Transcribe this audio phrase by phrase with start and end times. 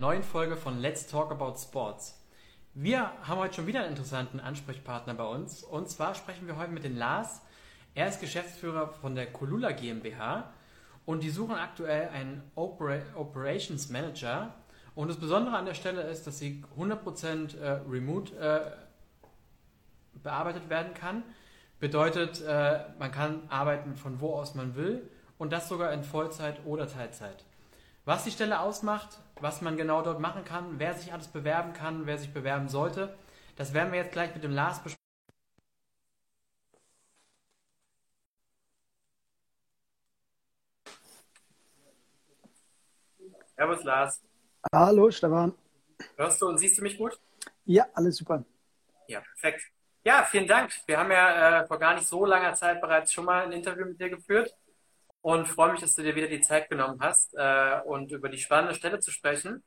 [0.00, 2.24] neuen Folge von Let's Talk About Sports.
[2.72, 5.64] Wir haben heute schon wieder einen interessanten Ansprechpartner bei uns.
[5.64, 7.40] Und zwar sprechen wir heute mit dem Lars.
[7.96, 10.52] Er ist Geschäftsführer von der Kolula GmbH
[11.04, 14.54] und die suchen aktuell einen Oper Operations Manager.
[14.94, 18.70] Und das Besondere an der Stelle ist, dass sie 100% äh, remote äh,
[20.22, 21.24] bearbeitet werden kann.
[21.80, 26.64] Bedeutet, äh, man kann arbeiten von wo aus man will und das sogar in Vollzeit
[26.66, 27.44] oder Teilzeit.
[28.08, 32.06] Was die Stelle ausmacht, was man genau dort machen kann, wer sich alles bewerben kann,
[32.06, 33.16] wer sich bewerben sollte,
[33.56, 34.98] das werden wir jetzt gleich mit dem Lars besprechen.
[43.56, 44.22] Servus Lars.
[44.72, 45.52] Hallo Stefan.
[46.16, 47.18] Hörst du und siehst du mich gut?
[47.64, 48.44] Ja, alles super.
[49.08, 49.62] Ja, perfekt.
[50.04, 50.72] Ja, vielen Dank.
[50.86, 53.86] Wir haben ja äh, vor gar nicht so langer Zeit bereits schon mal ein Interview
[53.86, 54.54] mit dir geführt
[55.28, 58.38] und freue mich, dass du dir wieder die Zeit genommen hast äh, und über die
[58.38, 59.62] spannende Stelle zu sprechen.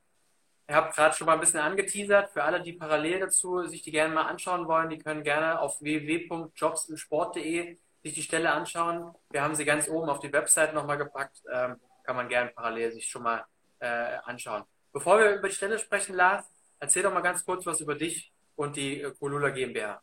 [0.67, 2.31] Ich habe gerade schon mal ein bisschen angeteasert.
[2.31, 5.79] Für alle, die parallel dazu sich die gerne mal anschauen wollen, die können gerne auf
[5.79, 9.13] www.jobsinsport.de sich die Stelle anschauen.
[9.29, 11.43] Wir haben sie ganz oben auf die Website nochmal gepackt.
[11.53, 13.45] Ähm, kann man gerne parallel sich schon mal
[13.77, 14.63] äh, anschauen.
[14.91, 16.43] Bevor wir über die Stelle sprechen, Lars,
[16.79, 20.01] erzähl doch mal ganz kurz was über dich und die äh, Kolula GmbH.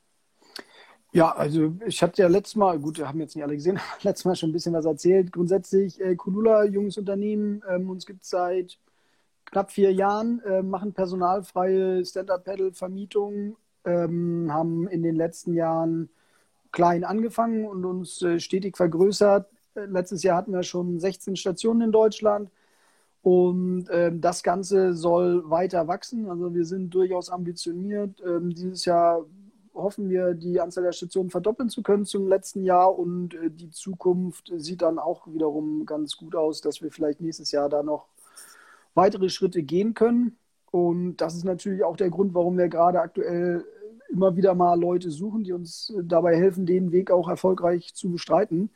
[1.12, 4.25] Ja, also ich hatte ja letztes Mal, gut, wir haben jetzt nicht alle gesehen, letztes
[4.27, 5.33] Mal schon ein bisschen was erzählt.
[5.33, 8.78] Grundsätzlich äh, Kulula, junges Unternehmen, ähm, uns gibt es seit
[9.47, 16.11] knapp vier Jahren, äh, machen personalfreie Stand-Up-Pedal-Vermietung, ähm, haben in den letzten Jahren
[16.73, 19.51] klein angefangen und uns äh, stetig vergrößert.
[19.77, 22.51] Äh, letztes Jahr hatten wir schon 16 Stationen in Deutschland
[23.23, 26.29] und ähm, das Ganze soll weiter wachsen.
[26.31, 28.23] Also wir sind durchaus ambitioniert.
[28.27, 29.25] Ähm, dieses Jahr
[29.79, 33.71] hoffen wir, die Anzahl der Stationen verdoppeln zu können zum letzten Jahr und äh, die
[33.71, 38.07] Zukunft sieht dann auch wiederum ganz gut aus, dass wir vielleicht nächstes Jahr da noch
[38.95, 40.37] weitere Schritte gehen können.
[40.70, 43.65] Und das ist natürlich auch der Grund, warum wir gerade aktuell
[44.11, 48.70] immer wieder mal Leute suchen, die uns dabei helfen, den Weg auch erfolgreich zu bestreiten.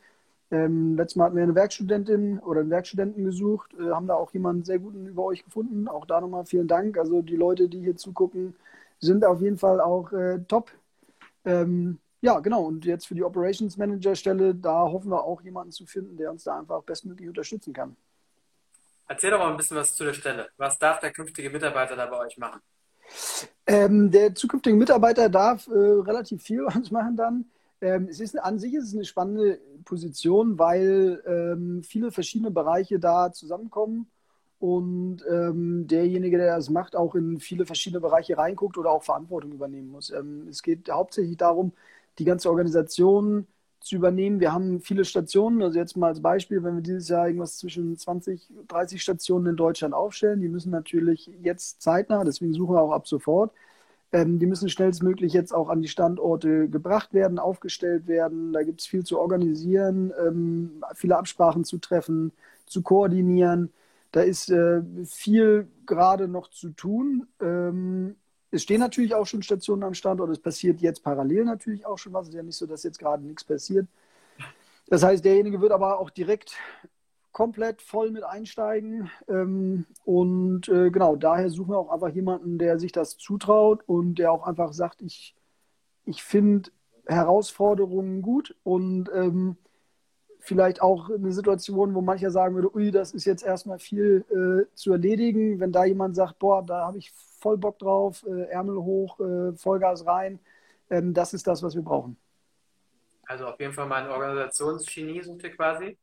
[0.51, 4.33] Ähm, letztes Mal hatten wir eine Werkstudentin oder einen Werkstudenten gesucht, äh, haben da auch
[4.33, 5.89] jemanden sehr guten über euch gefunden.
[5.89, 6.99] Auch da nochmal vielen Dank.
[6.99, 8.55] Also die Leute, die hier zugucken,
[9.01, 10.71] sind auf jeden Fall auch äh, top
[11.45, 12.63] ähm, ja, genau.
[12.65, 16.31] Und jetzt für die Operations Manager Stelle, da hoffen wir auch jemanden zu finden, der
[16.31, 17.97] uns da einfach bestmöglich unterstützen kann.
[19.09, 20.49] Erzähl doch mal ein bisschen was zu der Stelle.
[20.57, 22.61] Was darf der künftige Mitarbeiter da bei euch machen?
[23.67, 27.51] Ähm, der zukünftige Mitarbeiter darf äh, relativ viel bei uns machen dann.
[27.81, 33.01] Ähm, es ist an sich ist es eine spannende Position, weil ähm, viele verschiedene Bereiche
[33.01, 34.09] da zusammenkommen
[34.63, 39.51] und ähm, derjenige, der das macht, auch in viele verschiedene Bereiche reinguckt oder auch Verantwortung
[39.51, 40.11] übernehmen muss.
[40.11, 41.73] Ähm, es geht hauptsächlich darum,
[42.21, 43.49] die ganze Organisation
[43.81, 44.39] zu übernehmen.
[44.39, 47.97] Wir haben viele Stationen, also jetzt mal als Beispiel, wenn wir dieses Jahr irgendwas zwischen
[47.99, 52.93] 20, 30 Stationen in Deutschland aufstellen, die müssen natürlich jetzt zeitnah, deswegen suchen wir auch
[52.93, 53.51] ab sofort,
[54.13, 58.53] ähm, die müssen schnellstmöglich jetzt auch an die Standorte gebracht werden, aufgestellt werden.
[58.53, 62.31] Da gibt es viel zu organisieren, ähm, viele Absprachen zu treffen,
[62.67, 63.73] zu koordinieren.
[64.13, 67.27] Da ist äh, viel gerade noch zu tun.
[67.41, 68.17] Ähm,
[68.51, 70.31] es stehen natürlich auch schon Stationen am Standort.
[70.31, 72.25] Es passiert jetzt parallel natürlich auch schon was.
[72.25, 73.89] Es ist ja nicht so, dass jetzt gerade nichts passiert.
[74.89, 76.59] Das heißt, derjenige wird aber auch direkt
[77.33, 79.11] komplett voll mit einsteigen.
[79.29, 84.17] Ähm, und äh, genau, daher suchen wir auch einfach jemanden, der sich das zutraut und
[84.17, 85.35] der auch einfach sagt, ich,
[86.05, 86.71] ich finde
[87.07, 89.57] Herausforderungen gut und ähm,
[90.43, 94.75] vielleicht auch eine Situation, wo mancher sagen würde, ui, das ist jetzt erstmal viel äh,
[94.75, 95.61] zu erledigen.
[95.61, 99.53] Wenn da jemand sagt, boah, da habe ich voll Bock drauf, äh, Ärmel hoch, äh,
[99.55, 100.41] Vollgas rein,
[100.91, 102.17] ähm, das ist das, was wir brauchen.
[103.25, 104.11] Also auf jeden Fall mal ein
[105.45, 105.97] ihr quasi.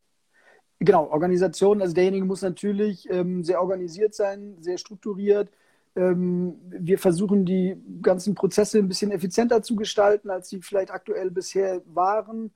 [0.80, 5.52] Genau, Organisation, also derjenige muss natürlich ähm, sehr organisiert sein, sehr strukturiert.
[5.98, 11.30] Ähm, wir versuchen die ganzen Prozesse ein bisschen effizienter zu gestalten, als sie vielleicht aktuell
[11.30, 12.54] bisher waren.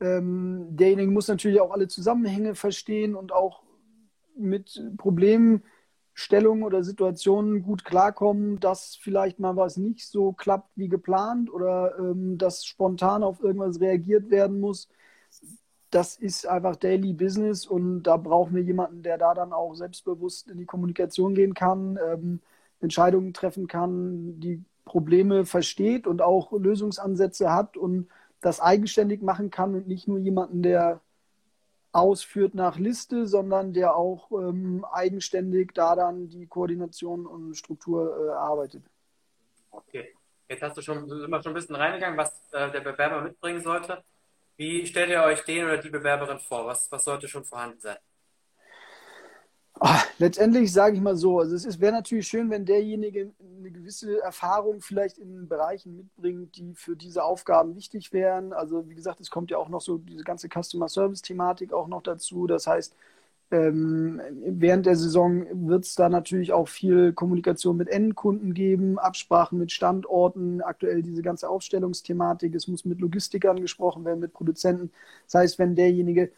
[0.00, 3.62] Ähm, derjenige muss natürlich auch alle Zusammenhänge verstehen und auch
[4.36, 11.50] mit Problemstellungen oder Situationen gut klarkommen, dass vielleicht mal was nicht so klappt wie geplant
[11.50, 14.88] oder ähm, dass spontan auf irgendwas reagiert werden muss.
[15.90, 20.50] Das ist einfach Daily Business und da brauchen wir jemanden, der da dann auch selbstbewusst
[20.50, 22.40] in die Kommunikation gehen kann, ähm,
[22.80, 28.08] Entscheidungen treffen kann, die Probleme versteht und auch Lösungsansätze hat und
[28.46, 31.00] das eigenständig machen kann und nicht nur jemanden, der
[31.90, 38.30] ausführt nach Liste, sondern der auch ähm, eigenständig da dann die Koordination und Struktur äh,
[38.34, 38.84] arbeitet.
[39.72, 40.14] Okay,
[40.48, 43.60] jetzt hast du schon, sind wir schon ein bisschen reingegangen, was äh, der Bewerber mitbringen
[43.62, 44.04] sollte.
[44.56, 46.66] Wie stellt ihr euch den oder die Bewerberin vor?
[46.66, 47.98] Was, was sollte schon vorhanden sein?
[49.78, 49.88] Oh,
[50.18, 54.80] letztendlich sage ich mal so, also es wäre natürlich schön, wenn derjenige eine gewisse Erfahrung
[54.80, 58.54] vielleicht in Bereichen mitbringt, die für diese Aufgaben wichtig wären.
[58.54, 61.88] Also wie gesagt, es kommt ja auch noch so diese ganze Customer Service Thematik auch
[61.88, 62.46] noch dazu.
[62.46, 62.96] Das heißt,
[63.50, 69.58] ähm, während der Saison wird es da natürlich auch viel Kommunikation mit Endkunden geben, Absprachen
[69.58, 72.54] mit Standorten, aktuell diese ganze Aufstellungsthematik.
[72.54, 74.90] Es muss mit Logistikern gesprochen werden, mit Produzenten.
[75.26, 76.32] Das heißt, wenn derjenige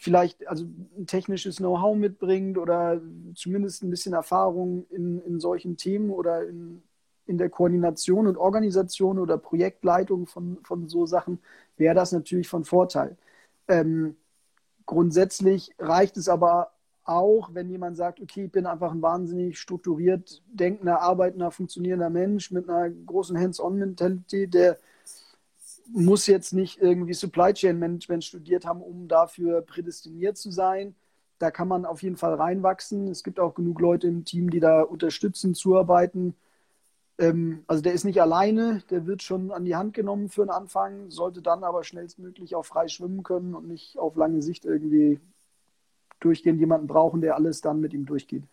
[0.00, 0.64] vielleicht also
[0.96, 3.02] ein technisches Know-how mitbringt oder
[3.34, 6.82] zumindest ein bisschen Erfahrung in, in solchen Themen oder in,
[7.26, 11.38] in der Koordination und Organisation oder Projektleitung von, von so Sachen,
[11.76, 13.18] wäre das natürlich von Vorteil.
[13.68, 14.16] Ähm,
[14.86, 16.70] grundsätzlich reicht es aber
[17.04, 22.50] auch, wenn jemand sagt, okay, ich bin einfach ein wahnsinnig strukturiert denkender, arbeitender, funktionierender Mensch
[22.50, 24.78] mit einer großen Hands-on-Mentalität, der
[25.92, 30.94] muss jetzt nicht irgendwie Supply Chain Management studiert haben, um dafür prädestiniert zu sein.
[31.38, 33.08] Da kann man auf jeden Fall reinwachsen.
[33.08, 36.34] Es gibt auch genug Leute im Team, die da unterstützen, zuarbeiten.
[37.18, 40.50] Ähm, also der ist nicht alleine, der wird schon an die Hand genommen für den
[40.50, 45.20] Anfang, sollte dann aber schnellstmöglich auch frei schwimmen können und nicht auf lange Sicht irgendwie
[46.20, 48.44] durchgehend jemanden brauchen, der alles dann mit ihm durchgeht.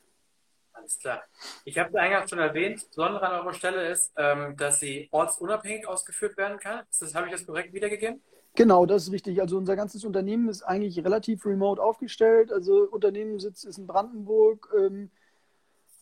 [0.77, 1.23] Alles klar.
[1.65, 5.07] Ich habe es eingangs schon erwähnt, das Besondere an eurer Stelle ist, ähm, dass sie
[5.11, 6.85] ortsunabhängig ausgeführt werden kann.
[6.99, 8.21] Das, habe ich das korrekt wiedergegeben?
[8.55, 9.41] Genau, das ist richtig.
[9.41, 12.51] Also unser ganzes Unternehmen ist eigentlich relativ remote aufgestellt.
[12.51, 15.09] Also Unternehmenssitz ist in Brandenburg, ähm,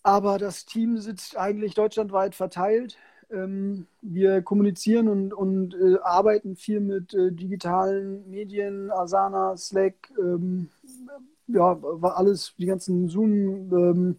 [0.03, 2.97] aber das Team sitzt eigentlich deutschlandweit verteilt.
[3.31, 9.95] Ähm, wir kommunizieren und, und äh, arbeiten viel mit äh, digitalen Medien, Asana, Slack,
[11.47, 14.17] ja, alles, die ganzen Zoom,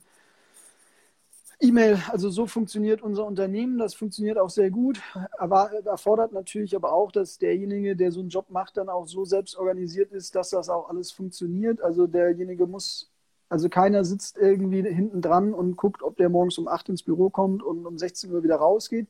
[1.61, 5.01] E-Mail, also so funktioniert unser Unternehmen, das funktioniert auch sehr gut,
[5.39, 9.25] aber erfordert natürlich aber auch, dass derjenige, der so einen Job macht, dann auch so
[9.25, 11.81] selbst organisiert ist, dass das auch alles funktioniert.
[11.81, 13.11] Also derjenige muss,
[13.49, 17.31] also keiner sitzt irgendwie hinten dran und guckt, ob der morgens um 8 ins Büro
[17.31, 19.07] kommt und um 16 Uhr wieder rausgeht.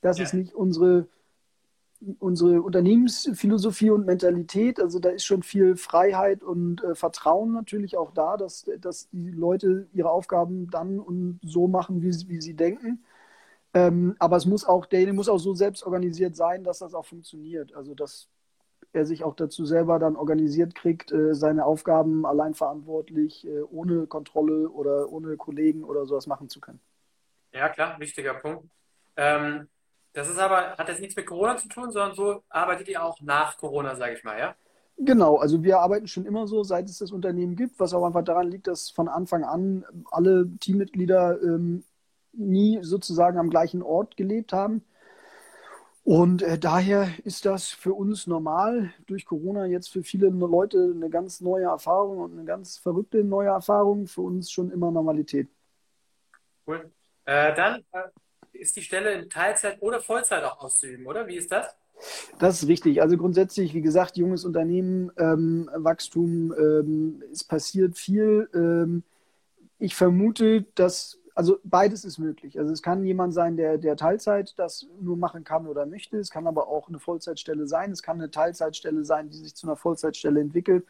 [0.00, 0.24] Das ja.
[0.24, 1.06] ist nicht unsere
[2.18, 4.80] unsere Unternehmensphilosophie und Mentalität.
[4.80, 9.30] Also da ist schon viel Freiheit und äh, Vertrauen natürlich auch da, dass, dass die
[9.30, 13.04] Leute ihre Aufgaben dann und so machen, wie, wie sie denken.
[13.74, 17.06] Ähm, aber es muss auch, der muss auch so selbst organisiert sein, dass das auch
[17.06, 17.74] funktioniert.
[17.74, 18.28] Also dass
[18.92, 24.06] er sich auch dazu selber dann organisiert kriegt, äh, seine Aufgaben allein verantwortlich, äh, ohne
[24.06, 26.80] Kontrolle oder ohne Kollegen oder sowas machen zu können.
[27.52, 28.64] Ja, klar, wichtiger Punkt.
[29.16, 29.68] Ähm,
[30.12, 33.20] das ist aber, hat jetzt nichts mit Corona zu tun, sondern so arbeitet ihr auch
[33.20, 34.54] nach Corona, sage ich mal, ja?
[35.02, 38.22] Genau, also wir arbeiten schon immer so, seit es das Unternehmen gibt, was auch einfach
[38.22, 41.84] daran liegt, dass von Anfang an alle Teammitglieder ähm,
[42.32, 44.84] nie sozusagen am gleichen Ort gelebt haben.
[46.04, 48.92] Und äh, daher ist das für uns normal.
[49.06, 53.48] Durch Corona jetzt für viele Leute eine ganz neue Erfahrung und eine ganz verrückte neue
[53.48, 54.06] Erfahrung.
[54.06, 55.48] Für uns schon immer Normalität.
[56.66, 56.90] Cool.
[57.24, 58.02] Äh, dann äh,
[58.60, 61.26] ist die Stelle in Teilzeit oder Vollzeit auch auszuüben, oder?
[61.26, 61.74] Wie ist das?
[62.38, 63.02] Das ist richtig.
[63.02, 68.48] Also grundsätzlich, wie gesagt, junges Unternehmen, ähm, Wachstum, ähm, es passiert viel.
[68.54, 69.02] Ähm,
[69.78, 72.58] ich vermute, dass, also beides ist möglich.
[72.58, 76.18] Also es kann jemand sein, der, der Teilzeit das nur machen kann oder möchte.
[76.18, 77.92] Es kann aber auch eine Vollzeitstelle sein.
[77.92, 80.84] Es kann eine Teilzeitstelle sein, die sich zu einer Vollzeitstelle entwickelt.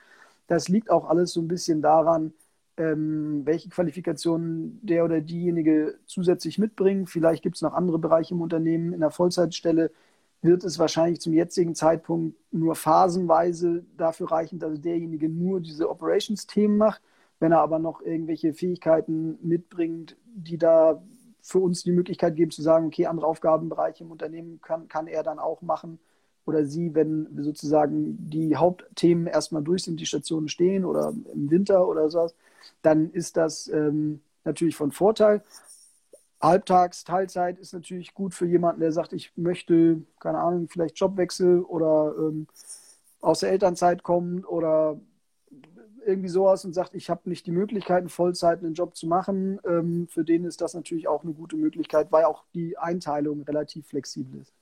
[0.47, 2.33] Das liegt auch alles so ein bisschen daran,
[2.81, 7.11] ähm, welche Qualifikationen der oder diejenige zusätzlich mitbringt.
[7.11, 8.95] Vielleicht gibt es noch andere Bereiche im Unternehmen.
[8.95, 9.91] In der Vollzeitstelle
[10.41, 16.79] wird es wahrscheinlich zum jetzigen Zeitpunkt nur phasenweise dafür reichen, dass derjenige nur diese Operations-Themen
[16.79, 17.03] macht.
[17.39, 21.03] Wenn er aber noch irgendwelche Fähigkeiten mitbringt, die da
[21.43, 25.23] für uns die Möglichkeit geben zu sagen, okay, andere Aufgabenbereiche im Unternehmen kann, kann er
[25.23, 25.99] dann auch machen
[26.47, 31.87] oder sie, wenn sozusagen die Hauptthemen erstmal durch sind, die Stationen stehen oder im Winter
[31.87, 32.35] oder sowas,
[32.83, 35.43] dann ist das ähm, natürlich von Vorteil.
[36.41, 41.61] Halbtags, Teilzeit ist natürlich gut für jemanden, der sagt, ich möchte, keine Ahnung, vielleicht Jobwechsel
[41.63, 42.47] oder ähm,
[43.21, 44.99] aus der Elternzeit kommen oder
[46.07, 49.61] irgendwie sowas und sagt, ich habe nicht die Möglichkeit, Vollzeit einen Job zu machen.
[49.67, 53.87] Ähm, für den ist das natürlich auch eine gute Möglichkeit, weil auch die Einteilung relativ
[53.87, 54.55] flexibel ist.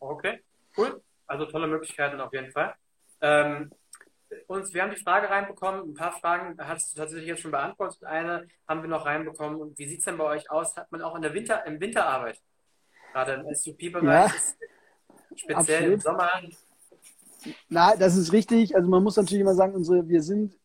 [0.00, 0.40] Okay,
[0.76, 1.02] cool.
[1.26, 2.74] Also tolle Möglichkeiten auf jeden Fall.
[3.20, 3.70] Ähm,
[4.46, 8.04] uns, wir haben die Frage reinbekommen, ein paar Fragen hast du tatsächlich jetzt schon beantwortet.
[8.04, 9.60] Eine haben wir noch reinbekommen.
[9.60, 10.76] Und wie sieht es denn bei euch aus?
[10.76, 12.40] Hat man auch in der Winter, im Winter Arbeit?
[13.12, 14.28] Gerade im SUP-Bereich, ja,
[15.34, 15.94] speziell absolut.
[15.94, 16.30] im Sommer?
[17.68, 18.74] Na, das ist richtig.
[18.74, 20.58] Also man muss natürlich immer sagen, unsere, wir sind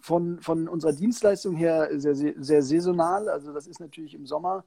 [0.00, 3.28] von, von unserer Dienstleistung her sehr, sehr, sehr saisonal.
[3.28, 4.64] Also das ist natürlich im Sommer.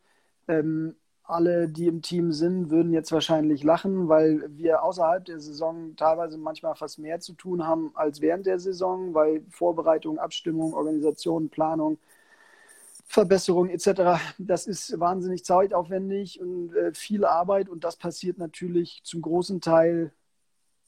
[0.48, 0.96] Ähm,
[1.30, 6.38] alle, die im Team sind, würden jetzt wahrscheinlich lachen, weil wir außerhalb der Saison teilweise
[6.38, 12.00] manchmal fast mehr zu tun haben als während der Saison, weil Vorbereitung, Abstimmung, Organisation, Planung,
[13.06, 19.22] Verbesserung etc., das ist wahnsinnig zeitaufwendig und äh, viel Arbeit und das passiert natürlich zum
[19.22, 20.12] großen Teil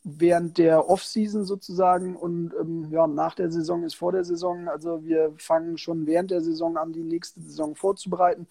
[0.04, 4.68] während der Off-Season sozusagen und ähm, ja, nach der Saison ist vor der Saison.
[4.68, 8.48] Also wir fangen schon während der Saison an, die nächste Saison vorzubereiten.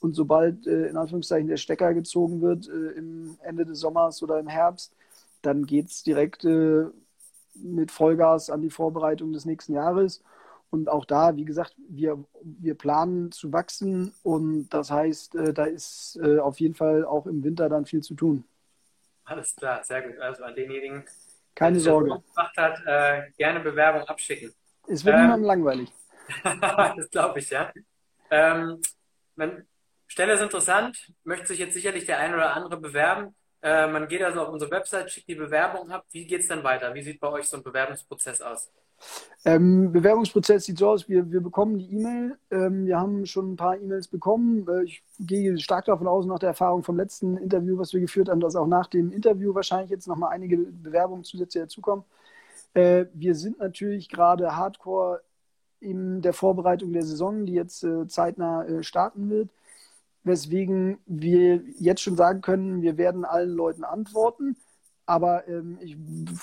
[0.00, 4.38] Und sobald äh, in Anführungszeichen der Stecker gezogen wird äh, im Ende des Sommers oder
[4.38, 4.94] im Herbst,
[5.42, 6.86] dann geht es direkt äh,
[7.54, 10.22] mit Vollgas an die Vorbereitung des nächsten Jahres.
[10.70, 15.64] Und auch da, wie gesagt, wir, wir planen zu wachsen und das heißt, äh, da
[15.64, 18.44] ist äh, auf jeden Fall auch im Winter dann viel zu tun.
[19.24, 20.18] Alles klar, sehr gut.
[20.18, 21.04] Also an denjenigen,
[21.56, 22.10] keine der Sorge.
[22.10, 24.52] Das gemacht hat, äh, gerne Bewerbung abschicken.
[24.86, 25.92] Es wird ähm, niemandem langweilig.
[26.96, 27.72] das glaube ich, ja.
[28.30, 28.80] Ähm,
[29.34, 29.66] man,
[30.10, 33.32] Stelle ist interessant, möchte sich jetzt sicherlich der ein oder andere bewerben.
[33.62, 36.04] Äh, man geht also auf unsere Website, schickt die Bewerbung ab.
[36.10, 36.92] Wie geht es dann weiter?
[36.94, 38.72] Wie sieht bei euch so ein Bewerbungsprozess aus?
[39.44, 42.36] Ähm, Bewerbungsprozess sieht so aus, wir, wir bekommen die E-Mail.
[42.50, 44.66] Ähm, wir haben schon ein paar E-Mails bekommen.
[44.66, 48.30] Äh, ich gehe stark davon aus, nach der Erfahrung vom letzten Interview, was wir geführt
[48.30, 52.04] haben, dass auch nach dem Interview wahrscheinlich jetzt nochmal einige Bewerbungen zusätzlich dazukommen.
[52.74, 55.20] Äh, wir sind natürlich gerade hardcore
[55.78, 59.50] in der Vorbereitung der Saison, die jetzt äh, zeitnah äh, starten wird.
[60.22, 64.56] Weswegen wir jetzt schon sagen können, wir werden allen Leuten antworten.
[65.06, 65.96] Aber ähm, ich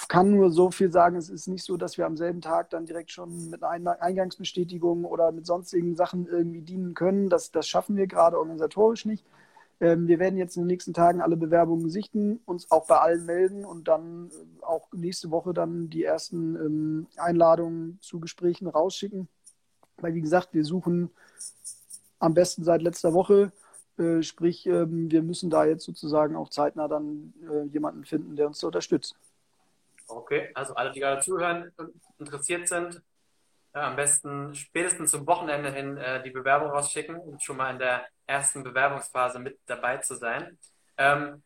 [0.09, 2.85] kann nur so viel sagen, es ist nicht so, dass wir am selben Tag dann
[2.85, 7.29] direkt schon mit einer Eingangsbestätigung oder mit sonstigen Sachen irgendwie dienen können.
[7.29, 9.23] Das, das schaffen wir gerade organisatorisch nicht.
[9.79, 13.25] Ähm, wir werden jetzt in den nächsten Tagen alle Bewerbungen sichten, uns auch bei allen
[13.25, 19.27] melden und dann äh, auch nächste Woche dann die ersten ähm, Einladungen zu Gesprächen rausschicken.
[19.97, 21.11] Weil, wie gesagt, wir suchen
[22.19, 23.51] am besten seit letzter Woche
[23.99, 28.47] äh, sprich, ähm, wir müssen da jetzt sozusagen auch zeitnah dann äh, jemanden finden, der
[28.47, 29.15] uns da unterstützt.
[30.07, 33.01] Okay, also alle, die gerade zuhören und interessiert sind,
[33.73, 37.79] äh, am besten spätestens zum Wochenende hin äh, die Bewerbung rausschicken, um schon mal in
[37.79, 40.57] der ersten Bewerbungsphase mit dabei zu sein.
[40.97, 41.43] Ähm,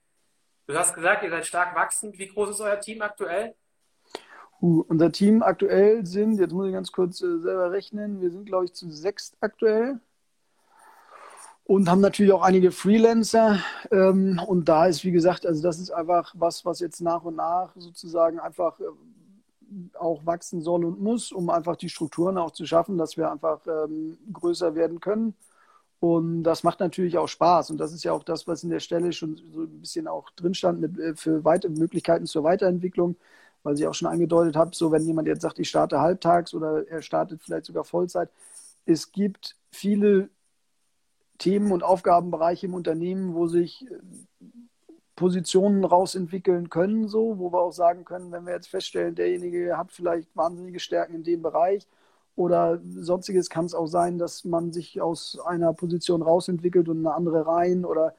[0.67, 2.17] du hast gesagt, ihr seid stark wachsend.
[2.17, 3.55] Wie groß ist euer Team aktuell?
[4.62, 8.65] Uh, unser Team aktuell sind, jetzt muss ich ganz kurz selber rechnen, wir sind, glaube
[8.65, 10.00] ich, zu sechs aktuell
[11.71, 13.59] und haben natürlich auch einige Freelancer.
[13.91, 17.37] Ähm, und da ist, wie gesagt, also das ist einfach was, was jetzt nach und
[17.37, 18.83] nach sozusagen einfach äh,
[19.97, 23.65] auch wachsen soll und muss, um einfach die Strukturen auch zu schaffen, dass wir einfach
[23.67, 25.33] ähm, größer werden können.
[26.01, 27.69] Und das macht natürlich auch Spaß.
[27.71, 30.29] Und das ist ja auch das, was in der Stelle schon so ein bisschen auch
[30.31, 33.15] drin stand mit, äh, für weitere Möglichkeiten zur Weiterentwicklung.
[33.63, 36.85] Weil ich auch schon angedeutet habe, so wenn jemand jetzt sagt, ich starte halbtags oder
[36.89, 38.29] er startet vielleicht sogar Vollzeit.
[38.85, 40.29] Es gibt viele
[41.41, 43.95] Themen und Aufgabenbereiche im Unternehmen, wo sich äh,
[45.15, 49.91] Positionen rausentwickeln können, so, wo wir auch sagen können, wenn wir jetzt feststellen, derjenige hat
[49.91, 51.88] vielleicht wahnsinnige Stärken in dem Bereich
[52.36, 57.15] oder sonstiges, kann es auch sein, dass man sich aus einer Position rausentwickelt und eine
[57.15, 58.13] andere rein oder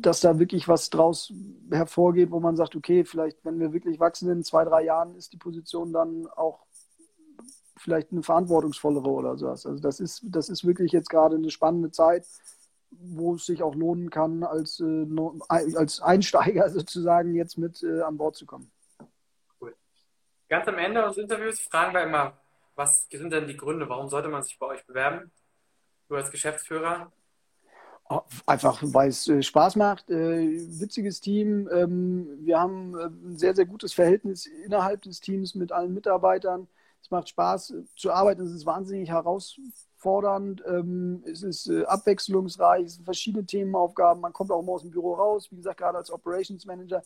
[0.00, 1.32] dass da wirklich was draus
[1.70, 5.32] hervorgeht, wo man sagt, okay, vielleicht, wenn wir wirklich wachsen in zwei, drei Jahren, ist
[5.32, 6.65] die Position dann auch
[7.76, 9.66] vielleicht eine verantwortungsvollere oder sowas.
[9.66, 12.26] Also das ist, das ist wirklich jetzt gerade eine spannende Zeit,
[12.90, 15.06] wo es sich auch lohnen kann, als, äh,
[15.48, 18.70] als Einsteiger sozusagen jetzt mit äh, an Bord zu kommen.
[19.60, 19.74] Cool.
[20.48, 22.38] Ganz am Ende unseres Interviews fragen wir immer,
[22.74, 25.30] was sind denn die Gründe, warum sollte man sich bei euch bewerben?
[26.08, 27.10] Du als Geschäftsführer?
[28.46, 30.48] Einfach, weil es äh, Spaß macht, äh,
[30.80, 31.68] witziges Team.
[31.72, 36.68] Ähm, wir haben äh, ein sehr, sehr gutes Verhältnis innerhalb des Teams mit allen Mitarbeitern.
[37.06, 42.84] Es macht Spaß äh, zu arbeiten, es ist wahnsinnig herausfordernd, ähm, es ist äh, abwechslungsreich,
[42.84, 45.98] es sind verschiedene Themenaufgaben, man kommt auch immer aus dem Büro raus, wie gesagt, gerade
[45.98, 47.04] als Operations Manager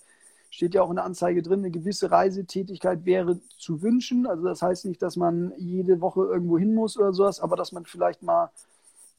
[0.48, 4.26] steht ja auch in der Anzeige drin, eine gewisse Reisetätigkeit wäre zu wünschen.
[4.26, 7.72] Also das heißt nicht, dass man jede Woche irgendwo hin muss oder sowas, aber dass
[7.72, 8.50] man vielleicht mal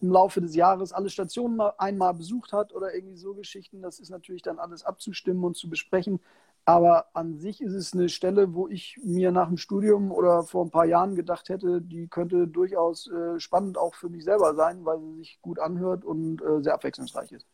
[0.01, 3.83] im Laufe des Jahres alle Stationen mal einmal besucht hat oder irgendwie so Geschichten.
[3.83, 6.19] Das ist natürlich dann alles abzustimmen und zu besprechen.
[6.65, 10.63] Aber an sich ist es eine Stelle, wo ich mir nach dem Studium oder vor
[10.63, 14.86] ein paar Jahren gedacht hätte, die könnte durchaus äh, spannend auch für mich selber sein,
[14.86, 17.48] weil sie sich gut anhört und äh, sehr abwechslungsreich ist.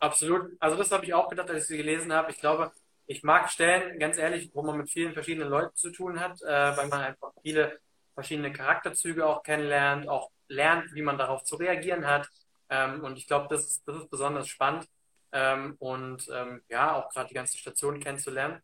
[0.00, 0.50] Absolut.
[0.58, 2.32] Also das habe ich auch gedacht, als ich sie gelesen habe.
[2.32, 2.72] Ich glaube,
[3.06, 6.76] ich mag Stellen, ganz ehrlich, wo man mit vielen verschiedenen Leuten zu tun hat, äh,
[6.76, 7.78] weil man einfach viele
[8.14, 12.28] verschiedene Charakterzüge auch kennenlernt, auch lernt, wie man darauf zu reagieren hat.
[12.68, 14.88] Ähm, und ich glaube, das das ist besonders spannend
[15.36, 18.62] ähm, und ähm, ja, auch gerade die ganze Station kennenzulernen.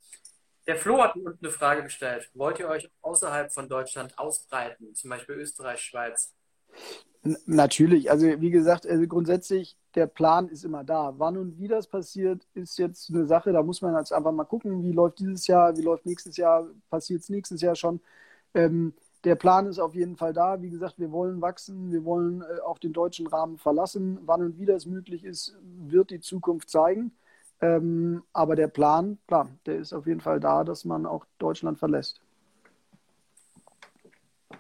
[0.66, 2.30] Der Flo hat unten eine Frage gestellt.
[2.34, 6.32] Wollt ihr euch außerhalb von Deutschland ausbreiten, zum Beispiel Österreich, Schweiz?
[7.44, 11.12] Natürlich, also wie gesagt, also grundsätzlich, der Plan ist immer da.
[11.18, 14.44] Wann und wie das passiert, ist jetzt eine Sache, da muss man jetzt einfach mal
[14.44, 18.00] gucken, wie läuft dieses Jahr, wie läuft nächstes Jahr, passiert es nächstes Jahr schon.
[18.54, 20.60] Ähm, der Plan ist auf jeden Fall da.
[20.62, 24.18] Wie gesagt, wir wollen wachsen, wir wollen äh, auch den deutschen Rahmen verlassen.
[24.22, 27.12] Wann und wie das möglich ist, wird die Zukunft zeigen.
[27.60, 31.78] Ähm, aber der Plan, klar, der ist auf jeden Fall da, dass man auch Deutschland
[31.78, 32.20] verlässt.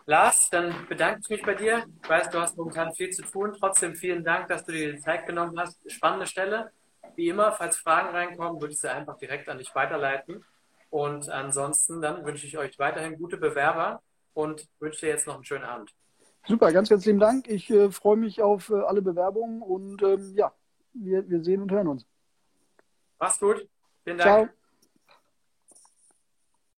[0.06, 1.84] Lars, dann bedanke ich mich bei dir.
[2.02, 3.54] Ich weiß, du hast momentan viel zu tun.
[3.58, 5.78] Trotzdem vielen Dank, dass du dir die Zeit genommen hast.
[5.90, 6.70] Spannende Stelle.
[7.16, 10.44] Wie immer, falls Fragen reinkommen, würde ich sie einfach direkt an dich weiterleiten.
[10.90, 14.00] Und ansonsten dann wünsche ich euch weiterhin gute Bewerber
[14.34, 15.94] und wünsche dir jetzt noch einen schönen Abend.
[16.46, 17.48] Super, ganz, ganz lieben Dank.
[17.48, 20.52] Ich äh, freue mich auf äh, alle Bewerbungen und ähm, ja,
[20.92, 22.06] wir, wir sehen und hören uns.
[23.18, 23.68] Mach's gut.
[24.04, 24.50] Vielen Dank.
[24.50, 24.61] Ciao.